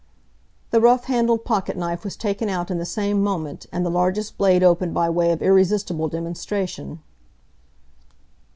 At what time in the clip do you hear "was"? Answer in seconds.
2.03-2.15